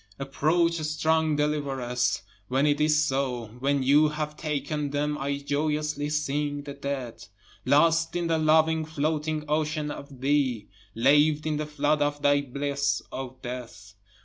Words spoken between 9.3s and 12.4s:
ocean of thee, Laved in the flood of